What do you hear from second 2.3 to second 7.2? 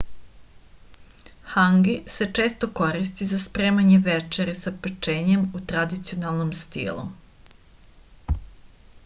često koristi za spremanje večere sa pečenjem u tradicionalnom stilu